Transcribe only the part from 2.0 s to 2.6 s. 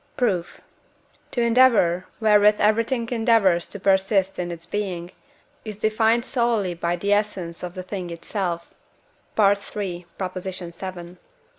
wherewith